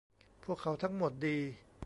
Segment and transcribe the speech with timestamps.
[0.43, 1.37] พวกเขาทั้งหมดดี